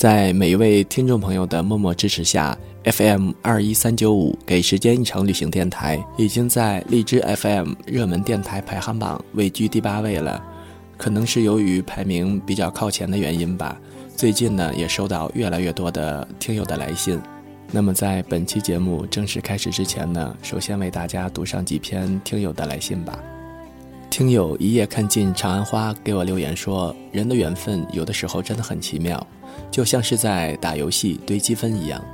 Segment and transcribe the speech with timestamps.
[0.00, 10.42] 在每一位听众朋友的默默支持下，FM 二一三九五给时间一场旅行电台已经在荔枝 FM 热门电台排行榜位居第八位了。
[10.96, 13.78] 可能是由于排名比较靠前的原因吧，
[14.16, 17.20] 最近呢也收到越来越多的听友的来信。
[17.70, 23.18] 那么在本期节目正式开始之前呢，首先为大家读上几篇听友的来信吧。
[24.10, 29.24] 听友一夜看尽长安花给我留言说：“人的缘分有的时候真的很奇妙，
[29.70, 32.04] 就像是在打游戏堆积分一样。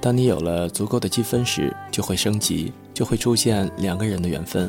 [0.00, 4.68] 当你有了足够的积分时，就会升级，就会出现两个人的缘分。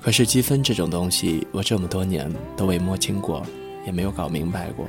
[0.00, 3.44] 可是积分这种东西，我这么多年都未摸清过，
[3.84, 4.86] 也没有搞明白过，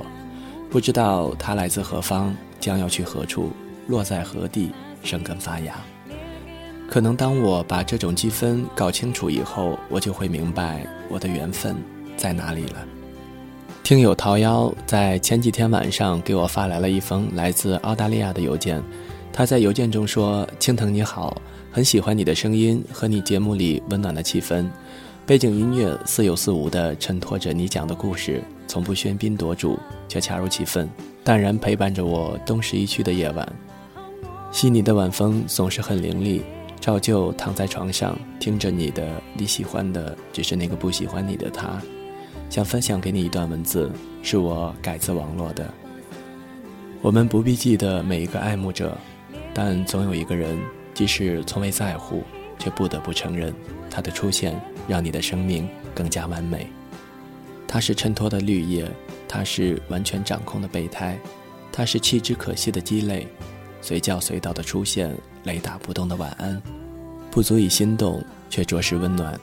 [0.70, 3.50] 不知道它来自何方，将要去何处，
[3.88, 4.70] 落在何地，
[5.02, 5.74] 生根发芽。”
[6.88, 11.76] 可能当我把这种积分搞清楚以后，我就会明白我的缘分
[12.16, 12.76] 在哪里了。
[13.84, 18.82] 听友桃夭在前几天晚上给我发来了一封来自澳大利亚的邮件，
[19.30, 24.66] 他在邮件中说：“青藤你好，很喜欢你的声音和你节目里温暖的气氛，
[25.26, 29.78] 背景音乐似有似无地衬托着你讲的故事，从不喧宾夺主，
[30.08, 30.88] 却恰如其分，
[31.22, 33.46] 淡然陪伴着我东逝一区的夜晚。
[34.50, 36.42] 悉尼的晚风总是很凌厉。”
[36.88, 41.78] 照旧躺在床上，听着你的，你喜欢的只是那个不喜欢你的他。
[42.48, 45.70] 想分享给你一段文字，是我改自网络的。
[47.02, 48.96] 我们不必记得每一个爱慕者，
[49.52, 50.58] 但总有一个人，
[50.94, 52.22] 即使从未在乎，
[52.58, 53.52] 却不得不承认，
[53.90, 56.68] 他的出现让你的生命更加完美。
[57.66, 58.90] 他是衬托的绿叶，
[59.28, 61.18] 他是完全掌控的备胎，
[61.70, 63.28] 他是弃之可惜的鸡肋。
[63.82, 66.60] 随叫随到的出现，雷打不动的晚安，
[67.38, 69.38] 不足以心动，却着实温暖。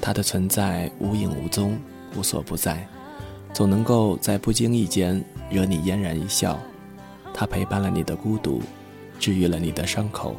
[0.00, 1.78] 它的存在无影无踪，
[2.16, 2.88] 无所不在，
[3.52, 6.58] 总能够在不经意间惹你嫣然一笑。
[7.34, 8.62] 它陪伴了你的孤独，
[9.20, 10.36] 治愈了你的伤口，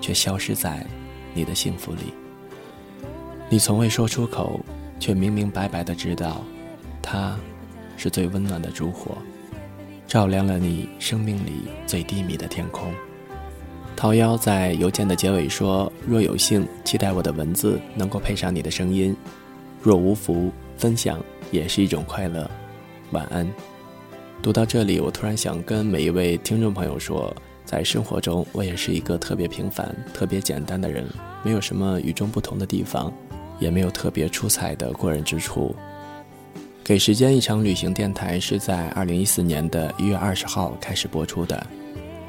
[0.00, 0.86] 却消失在
[1.34, 2.14] 你的幸福里。
[3.50, 4.58] 你从未说出口，
[4.98, 6.40] 却明明白白的知道，
[7.02, 7.36] 它
[7.98, 9.18] 是最温暖的烛火。
[10.06, 12.90] 照亮了你生命里最低迷的天空。
[13.98, 19.12] 桃夭在邮件的结尾说：“若有幸，期待我的文字能够配上你的声音；
[19.82, 21.18] 若无福，分享
[21.50, 22.48] 也是一种快乐。
[23.10, 23.44] 晚安。”
[24.40, 31.04] 读到这里，我突然想跟每一位听众朋友说，在生活中，我也是一个特别平凡、特别简单的人，
[31.42, 33.12] 没有什么与众不同的地方，
[33.58, 35.74] 也没有特别出彩的过人之处。
[36.84, 41.66] 给时间一场旅行电台是在二零一四年的一月二十号开始播出的。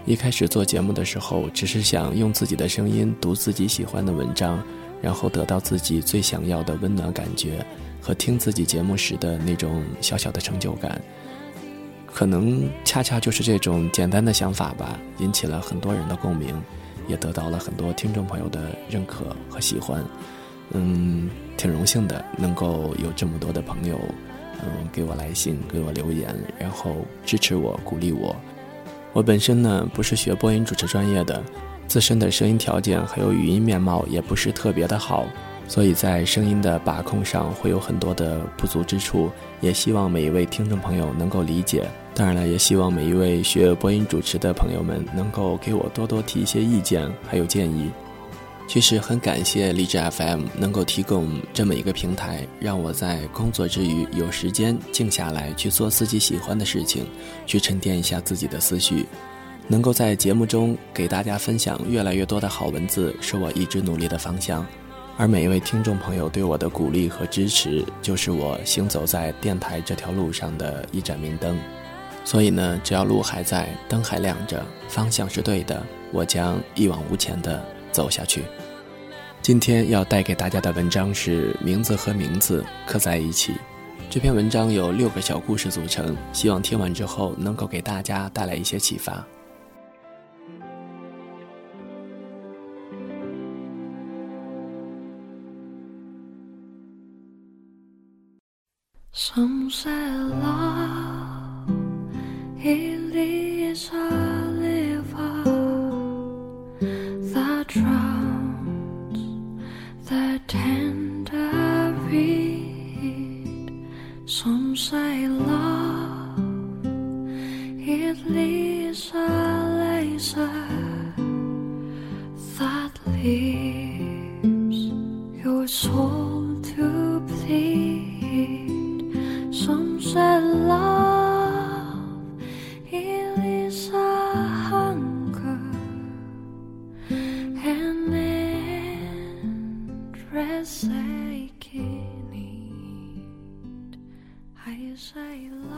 [0.09, 4.59] 一开始做节目的时候，只是想用自己的声音读自己喜欢的文章，
[5.03, 7.63] 然后得到自己最想要的温暖感觉
[8.01, 10.99] 和听自己节目时的那种小小的成就感。
[12.07, 16.59] 可能恰恰就是这种简单的想法吧，引起了很多人的共鸣，
[17.07, 20.03] 也得到了很多听众朋友的认可和喜欢。
[20.71, 23.99] 嗯，挺荣幸的，能够有这么多的朋友。
[24.63, 28.35] 嗯，给我来信，给我留言，然后支持我，鼓励我。
[29.13, 31.41] 我本身呢不是学播音主持专业的，
[31.87, 35.25] 自身的声音条件还有语音面貌也不是特别的好，
[35.67, 39.29] 所以在声音的把控上会有很多的不足之处。
[39.61, 41.87] 也希望每一位听众朋友能够理解。
[42.13, 47.89] 当然了，也希望每一位学播音主持的朋友们能够给我多多提一些意见还有建议。
[48.69, 57.07] 其实很感谢荔枝 FM 能够提供这么一个平台，让我在工作之余有时间静下来去做自己喜欢的事情，
[57.47, 59.07] 去沉淀一下自己的思绪。
[59.67, 64.63] 能够在节目中给大家分享越来越多的好文字，是我一直努力的方向。
[65.17, 71.57] 而每一位听众朋友对我的鼓励和支持，就是我行走在电台这条路上的一盏明灯。
[72.23, 77.59] 所以呢，只要路还在，灯还亮着，方向是对的，我将一往无前的。
[77.91, 78.43] 走下去。
[79.41, 83.53] 今天要带给大家的文章是“名字和名字刻在一起”。
[84.09, 89.25] 这篇文章由六个小故事组成，希望听完之后能够给大家带来一些启发。
[99.11, 100.67] drowns the tender
[103.13, 104.58] reed.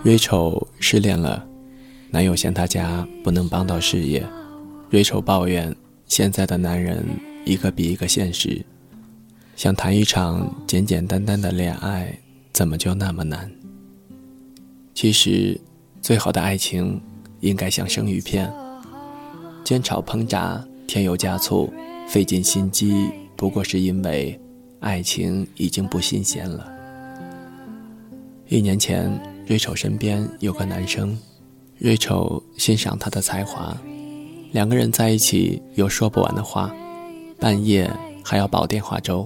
[0.03, 1.47] Rachel 失恋了，
[2.09, 4.27] 男友嫌她家不能帮到事业。
[4.89, 5.73] Rachel 抱怨
[6.07, 7.05] 现在的男人
[7.45, 8.65] 一个比一个现实，
[9.55, 12.17] 想谈一场简简单单的恋爱，
[12.51, 13.49] 怎么就那么难？
[14.93, 15.59] 其实，
[16.01, 16.99] 最好的爱情
[17.39, 18.51] 应该像生鱼片，
[19.63, 21.71] 煎炒烹炸，添油加醋，
[22.07, 24.37] 费尽心机，不过是因为
[24.79, 26.70] 爱情已经不新鲜了。
[28.51, 29.09] 一年前，
[29.47, 31.17] 瑞丑身边有个男生，
[31.77, 33.73] 瑞丑欣赏他的才华，
[34.51, 36.69] 两个人在一起有说不完的话，
[37.39, 37.89] 半夜
[38.21, 39.25] 还要煲电话粥。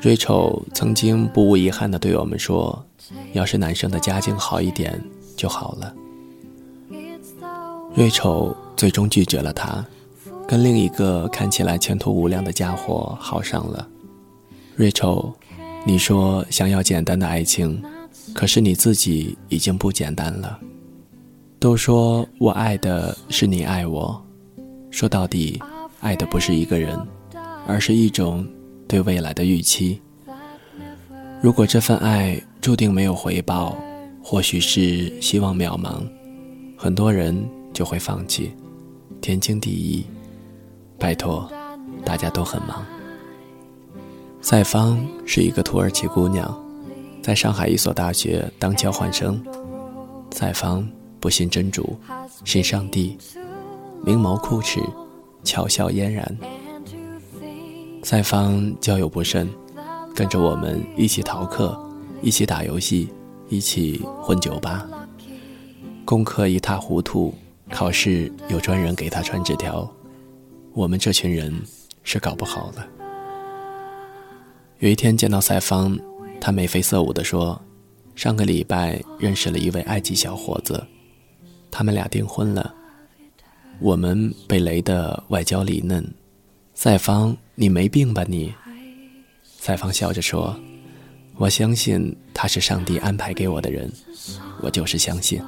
[0.00, 2.82] 瑞丑曾经不无遗憾地对我们说
[3.34, 4.98] ：“要是男生的家境好一点
[5.36, 5.94] 就好了。”
[7.94, 9.84] 瑞丑最终拒绝了他，
[10.48, 13.86] 跟另一个看起来前途无量的家伙好上了。
[14.74, 15.30] 瑞丑。
[15.84, 17.82] 你说想要简单的爱情，
[18.32, 20.58] 可是你自己已经不简单了。
[21.58, 24.24] 都说我爱的是你爱我，
[24.90, 25.60] 说到底，
[26.00, 26.98] 爱的不是一个人，
[27.66, 28.46] 而是一种
[28.86, 30.00] 对未来的预期。
[31.40, 33.76] 如果这份爱注定没有回报，
[34.22, 36.02] 或许是希望渺茫，
[36.76, 37.36] 很多人
[37.72, 38.52] 就会放弃。
[39.20, 40.06] 天经地义，
[40.98, 41.50] 拜托，
[42.04, 42.84] 大家都很忙。
[44.42, 46.52] 赛芳是一个土耳其姑娘，
[47.22, 49.40] 在上海一所大学当交换生。
[50.32, 50.86] 赛芳
[51.20, 51.96] 不信真主，
[52.44, 53.16] 信上帝，
[54.04, 54.82] 明眸酷齿，
[55.44, 56.36] 巧笑嫣然。
[58.02, 59.48] 赛芳交友不慎，
[60.12, 61.80] 跟着我们一起逃课，
[62.20, 63.08] 一起打游戏，
[63.48, 64.84] 一起混酒吧。
[66.04, 67.32] 功课一塌糊涂，
[67.70, 69.88] 考试有专人给他传纸条，
[70.72, 71.54] 我们这群人
[72.02, 72.84] 是搞不好了。
[74.82, 75.96] 有一天见到赛方，
[76.40, 77.60] 他眉飞色舞地说
[78.16, 80.84] ：“上个礼拜认识了一位埃及小伙子，
[81.70, 82.74] 他们俩订婚了。
[83.78, 86.04] 我们被雷的外焦里嫩。
[86.74, 88.52] 赛方，你没病吧你？”
[89.56, 90.58] 赛方笑着说
[91.38, 93.88] ：“我相信他是上帝安排给我的人，
[94.62, 95.40] 我就是相信。”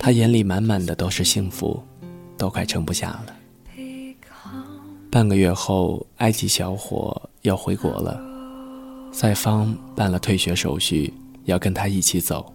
[0.00, 1.80] 他眼里满满的都是幸福，
[2.36, 3.36] 都快撑不下了。
[5.12, 7.20] 半个月后，埃及小伙。
[7.42, 8.20] 要回国了，
[9.10, 11.12] 赛方办了退学手续，
[11.44, 12.54] 要跟他一起走。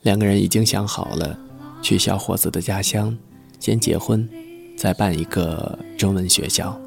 [0.00, 1.38] 两个人已经想好了，
[1.82, 3.14] 去小伙子的家乡，
[3.60, 4.26] 先结婚，
[4.74, 6.80] 再办一个中文学校。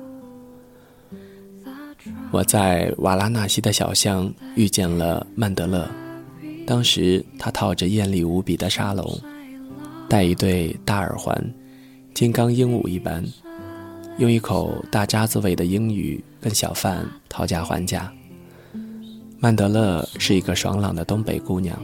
[2.31, 5.87] 我在瓦拉纳西的小巷遇见了曼德勒，
[6.65, 9.19] 当时他套着艳丽无比的沙龙，
[10.09, 11.53] 戴一对大耳环，
[12.15, 13.23] 金刚鹦鹉一般。
[14.19, 18.12] 用一口大渣子味的英语跟小贩讨价还价。
[19.39, 21.81] 曼德勒是一个爽朗的东北姑娘，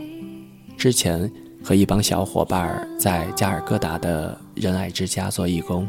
[0.77, 1.31] 之前
[1.63, 5.87] 和一帮小伙伴在加尔各答的仁爱之家做义工。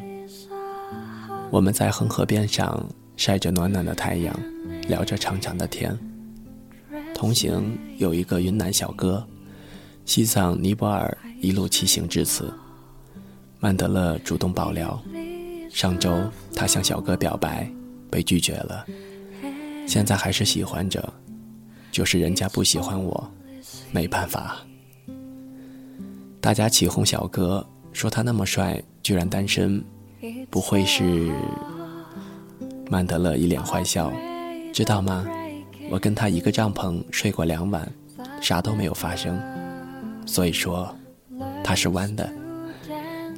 [1.50, 4.32] 我们在恒河边上晒着暖暖的太阳，
[4.86, 5.98] 聊着长长的天。
[7.12, 9.26] 同行有一个云南小哥，
[10.04, 12.54] 西藏、尼泊尔一路骑行至此。
[13.58, 15.02] 曼德勒主动爆料。
[15.76, 16.18] 上周
[16.54, 17.70] 他向小哥表白，
[18.10, 18.86] 被拒绝了。
[19.86, 21.06] 现在还是喜欢着，
[21.92, 23.30] 就是人家不喜欢我，
[23.92, 24.56] 没办法。
[26.40, 29.84] 大家起哄小哥，说他那么帅，居然单身，
[30.48, 31.30] 不会是？
[32.88, 34.10] 曼德勒一脸坏笑，
[34.72, 35.26] 知道吗？
[35.90, 37.86] 我跟他一个帐篷睡过两晚，
[38.40, 39.38] 啥都没有发生。
[40.24, 40.96] 所以说，
[41.62, 42.32] 他是弯的。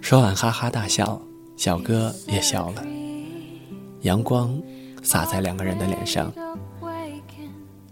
[0.01, 1.21] 说完哈哈大笑。
[1.59, 2.87] 小哥也笑了，
[4.03, 4.57] 阳光
[5.03, 6.33] 洒在两个人的脸上。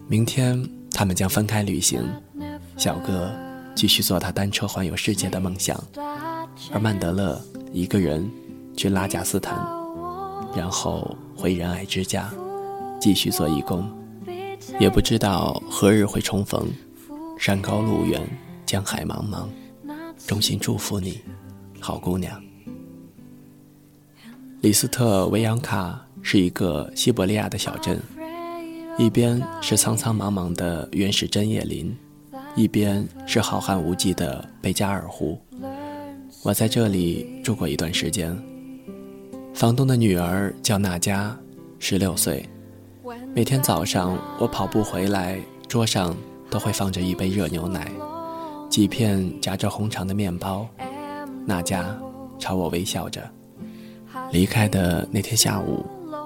[0.07, 0.57] 明天
[0.89, 2.01] 他们将分开旅行，
[2.77, 3.29] 小哥
[3.75, 5.77] 继续做他单车环游世界的梦想，
[6.71, 7.41] 而曼德勒
[7.73, 8.25] 一个人
[8.77, 9.59] 去拉贾斯坦，
[10.55, 12.31] 然后回仁爱之家
[13.01, 13.85] 继续做义工。
[14.79, 16.69] 也不知道何日会重逢，
[17.37, 18.25] 山高路远，
[18.65, 19.45] 江海茫茫，
[20.25, 21.19] 衷心祝福你，
[21.81, 22.41] 好姑娘。
[24.61, 28.01] 里斯特维扬卡是一个西伯利亚的小镇，
[28.97, 31.95] 一边是苍苍茫茫的原始针叶林，
[32.55, 35.39] 一边是浩瀚无际的贝加尔湖。
[36.43, 38.35] 我在这里住过一段时间。
[39.53, 41.37] 房东的女儿叫娜佳，
[41.77, 42.43] 十六岁。
[43.35, 46.17] 每天早上我跑步回来，桌上
[46.49, 47.91] 都会放着一杯热牛奶，
[48.71, 50.67] 几片夹着红肠的面包。
[51.45, 51.95] 娜佳
[52.39, 53.21] 朝我微笑着。
[54.31, 55.85] 离开的那天下午，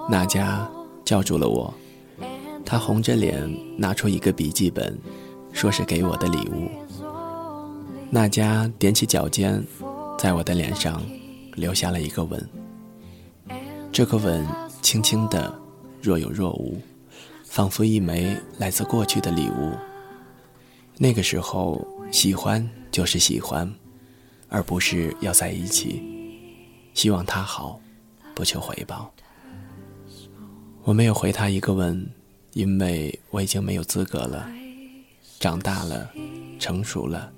[0.09, 0.69] 娜佳
[1.05, 1.73] 叫住了我。
[2.65, 4.97] 她红着脸拿出一个笔记本，
[5.51, 6.69] 说是给我的礼物。
[8.09, 9.63] 娜佳踮起脚尖，
[10.17, 11.01] 在我的脸上
[11.55, 12.49] 留下了一个吻。
[13.91, 14.45] 这个吻
[14.81, 15.53] 轻轻的，
[16.01, 16.77] 若有若无，
[17.43, 19.71] 仿佛一枚来自过去的礼物。
[20.97, 23.71] 那个时候，喜欢就是喜欢，
[24.49, 26.01] 而不是要在一起。
[26.93, 27.79] 希望他好，
[28.35, 29.13] 不求回报。
[30.83, 32.09] 我没有回他一个吻。
[32.53, 34.45] 因为我已经没有资格了，
[35.39, 36.09] 长大了，
[36.59, 37.31] 成熟了，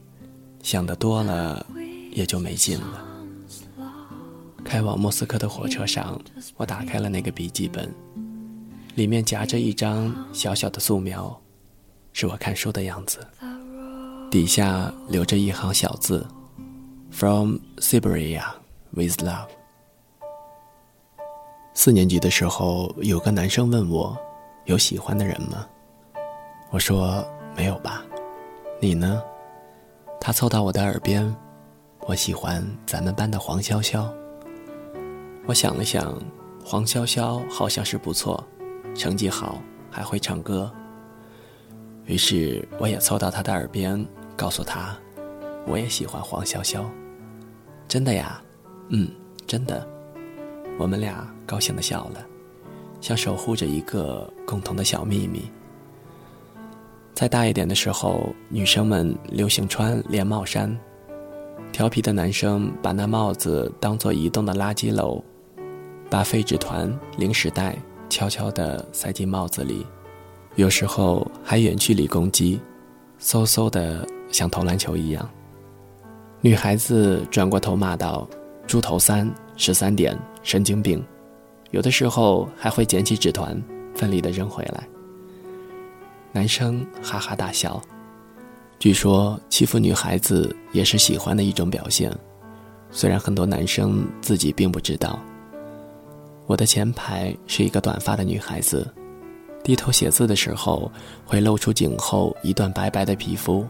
[0.64, 1.64] 想的多了，
[2.12, 3.06] 也就没劲了。
[4.66, 6.20] 开往莫斯科的火车上，
[6.58, 7.94] 我打开了那个笔记本，
[8.96, 11.40] 里面夹着一张小小的素描，
[12.12, 13.20] 是我看书的样子，
[14.32, 16.26] 底下留着一行小字
[17.12, 18.46] ：“From Siberia
[18.90, 19.50] with love。”
[21.74, 24.18] 四年级的时候，有个男生问我。
[24.66, 25.68] 有喜欢的人吗？
[26.70, 27.22] 我说
[27.54, 28.02] 没有吧。
[28.80, 29.22] 你呢？
[30.22, 31.36] 他凑到我的耳边，
[32.02, 34.08] 我喜欢咱们班的黄潇潇。
[35.46, 36.18] 我想了想，
[36.64, 38.42] 黄潇潇好像是不错，
[38.96, 39.62] 成绩好，
[39.92, 40.72] 还会唱歌。
[42.06, 44.96] 于是我也凑到他的耳边，告诉他，
[45.68, 46.86] 我也喜欢黄潇潇。
[47.86, 48.42] 真的呀？
[48.92, 49.12] 嗯，
[49.46, 49.86] 真的。
[50.78, 52.26] 我们俩高兴的笑了。
[53.02, 55.44] 像守护着一个共同的小秘密。
[57.14, 60.74] 再大一点的时候，女生们流行穿连帽衫，
[61.74, 65.22] 调皮的男生把那帽子当做移动的垃圾篓，
[66.10, 67.78] 把废纸团、零食袋
[68.10, 69.86] 悄悄地塞进帽子里，
[70.56, 72.58] 有时候还远距离攻击，
[73.20, 75.30] 嗖嗖的像投篮球一样。
[76.40, 78.26] 女孩子转过头骂道
[78.66, 81.04] ：“猪头三十三点，神经病。”
[81.72, 83.60] 有的时候还会捡起纸团，
[83.96, 84.88] 奋力的扔回来。
[86.32, 87.82] 男生哈哈大笑。
[88.78, 92.16] 据说欺负女孩子也是喜欢的一种表现，
[92.92, 95.20] 虽然很多男生自己并不知道。
[96.46, 98.86] 我的前排是一个短发的女孩子，
[99.64, 100.92] 低头写字的时候
[101.26, 103.66] 会露出颈后一段白白的皮肤。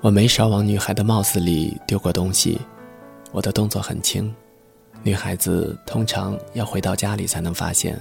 [0.00, 2.60] 我没少往女孩的帽子里丢过东西，
[3.32, 4.32] 我的动作很轻。
[5.02, 7.98] 女孩子通常要回到家里才能发现。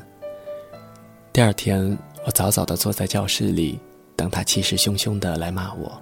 [1.32, 3.80] 第二天，我早早的坐在教室里，
[4.18, 6.02] 等她气势汹汹的来骂我，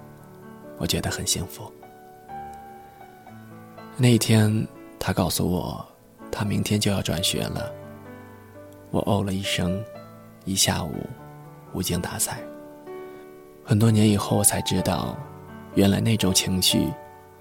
[0.76, 1.72] 我觉得很幸福。
[3.96, 4.66] 那一天，
[4.98, 5.86] 她告诉我，
[6.32, 7.72] 她明天就要转学了。
[8.90, 9.80] 我哦了一声，
[10.44, 10.92] 一下午
[11.72, 12.40] 无精打采。
[13.64, 15.16] 很多年以后，我才知道，
[15.76, 16.88] 原来那种情绪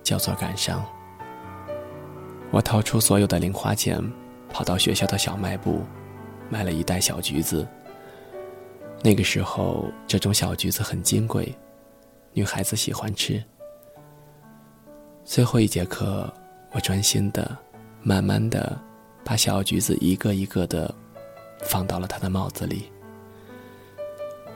[0.03, 0.85] 叫做感伤。
[2.51, 4.01] 我掏出所有的零花钱，
[4.49, 5.81] 跑到学校的小卖部，
[6.49, 7.67] 买了一袋小橘子。
[9.03, 11.53] 那个时候，这种小橘子很金贵，
[12.33, 13.43] 女孩子喜欢吃。
[15.23, 16.33] 最后一节课，
[16.71, 17.55] 我专心的、
[18.01, 18.79] 慢慢的
[19.23, 20.93] 把小橘子一个一个的
[21.63, 22.89] 放到了她的帽子里。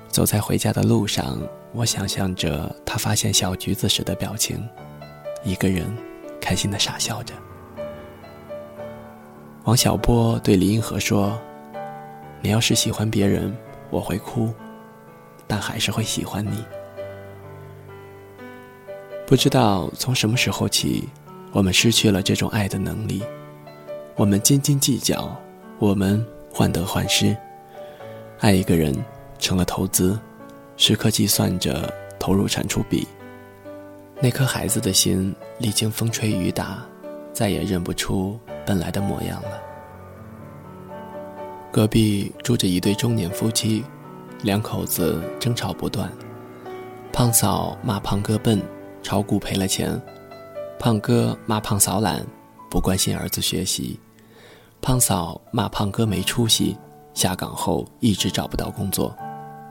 [0.08, 1.40] 走在回家的路上，
[1.74, 4.68] 我想象着她发现小橘子时的表情，
[5.44, 5.86] 一个人
[6.40, 7.34] 开心的傻笑着。
[9.64, 11.40] 王小波对李银河说
[12.42, 13.56] ：“你要是喜欢别人，
[13.92, 14.52] 我会哭，
[15.46, 16.66] 但还是会喜欢你。”
[19.28, 21.08] 不知道从什么时候起，
[21.52, 23.22] 我们失去了这种爱的能力。
[24.16, 25.40] 我们斤斤计较，
[25.78, 27.38] 我们患得患失，
[28.40, 28.94] 爱一个人
[29.38, 30.20] 成了投资，
[30.76, 33.08] 时刻计算着投入产出比。
[34.20, 36.84] 那颗孩子的心历经风吹雨打，
[37.32, 38.40] 再也认不出。
[38.66, 39.62] 本来的模样了。
[41.72, 43.84] 隔壁住着一对中年夫妻，
[44.44, 46.12] 两口子争吵不断。
[47.14, 48.62] 胖嫂骂胖哥笨，
[49.02, 50.00] 炒股赔了钱；
[50.80, 52.26] 胖哥骂胖嫂懒，
[52.70, 53.98] 不关心儿子学习；
[54.82, 56.78] 胖嫂骂胖哥没出息，
[57.14, 59.14] 下岗后一直找不到工作；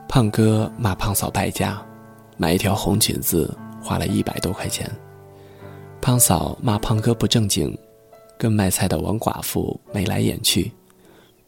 [0.07, 1.79] 胖哥骂胖嫂败家，
[2.37, 4.87] 买一条红裙子花了一百多块钱；
[6.01, 7.77] 胖嫂骂胖哥不正经。
[8.41, 10.71] 跟卖菜的王寡妇眉来眼去，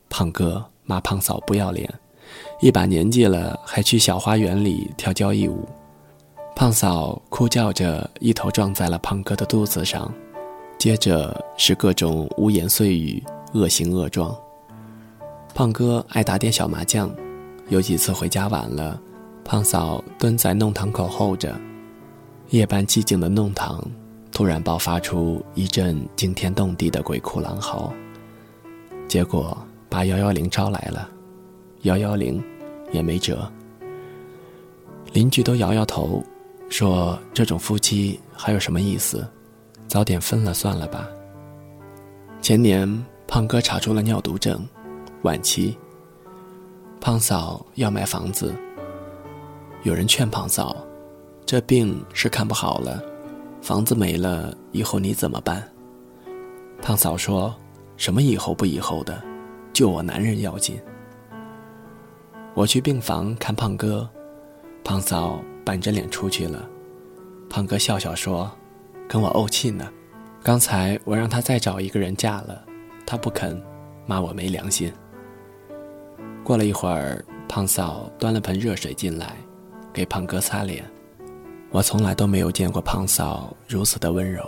[0.10, 1.92] 胖哥骂胖嫂不要脸，
[2.62, 5.68] 一把年纪了还去小花园里跳交谊舞。
[6.56, 10.14] 胖嫂哭叫着，一头撞在了胖哥的肚子上，
[10.78, 13.24] 接着是各种污言碎语、
[13.56, 14.32] 恶行恶状。
[15.56, 17.10] 胖哥爱打点小麻将，
[17.70, 19.02] 有几次回家晚了，
[19.44, 21.60] 胖嫂蹲在弄堂口候着。
[22.50, 23.84] 夜半寂静的弄堂，
[24.34, 27.94] 突然爆发出一阵惊天动地的鬼哭狼嚎，
[29.08, 29.56] 结果
[29.88, 31.08] 把幺幺零招来了，
[31.84, 32.44] 幺幺零
[32.92, 33.50] 也没辙。
[35.14, 36.22] 邻居都摇摇头。
[36.70, 39.28] 说这种夫妻还有什么意思？
[39.88, 41.08] 早点分了算了吧。
[42.42, 44.68] 前年胖哥查出了尿毒症，
[45.22, 45.78] 晚期。
[47.00, 48.56] 胖嫂要买房子，
[49.84, 50.76] 有人劝胖嫂，
[51.46, 53.00] 这病是看不好了，
[53.64, 55.64] 房子没了以后你怎么办？
[56.82, 57.56] 胖嫂说
[57.96, 59.24] 什么以后不以后的，
[59.72, 60.78] 救我男人要紧。
[62.54, 64.08] 我去病房看胖哥，
[64.84, 65.42] 胖嫂。
[65.66, 66.68] 板着脸出去了，
[67.50, 68.52] 胖哥笑笑说
[69.08, 69.90] ：“跟我怄气呢。
[70.44, 72.66] 刚才我让他再找一个人嫁了，
[73.06, 73.64] 他不肯，
[74.06, 74.92] 骂我没良心。”
[76.44, 79.38] 过了一会儿，胖嫂端了盆热水进来，
[79.94, 80.84] 给胖哥擦脸。
[81.74, 84.48] 我从来都没有见过胖嫂如此的温柔。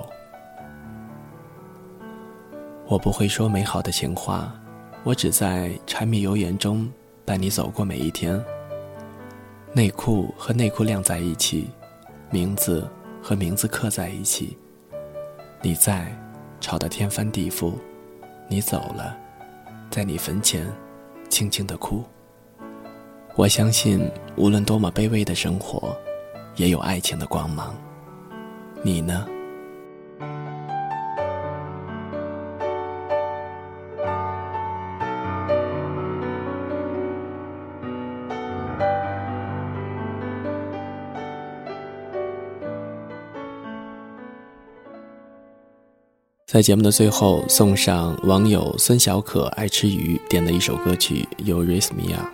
[2.86, 4.53] 我不会说美好的情话，
[5.03, 6.88] 我只在柴米油盐中
[7.25, 8.39] 伴你走过每一天。
[9.74, 11.67] 内裤和内裤晾在一起，
[12.29, 12.88] 名字
[13.24, 14.55] 和名字刻在一起。
[15.63, 16.15] 你在，
[16.62, 17.74] 吵得天翻地覆；
[18.48, 19.17] 你走了，
[19.89, 20.72] 在你坟前，
[21.27, 22.03] 轻轻的哭。
[23.36, 25.98] 我相信，无论多么卑微的生活，
[26.55, 27.75] 也有爱情的光芒。
[28.81, 29.25] 你呢？
[46.45, 52.27] 在节目的最后，送上网友孙小可爱吃鱼点的一首歌曲《You Raise Me Up》。